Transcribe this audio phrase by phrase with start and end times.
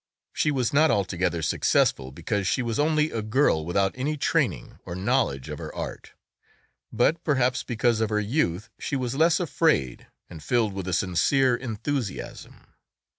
[0.33, 4.95] She was not altogether successful because she was only a girl without any training or
[4.95, 6.13] knowledge of her art,
[6.91, 11.55] but perhaps because of her youth she was less afraid and filled with a sincerer
[11.55, 12.65] enthusiasm.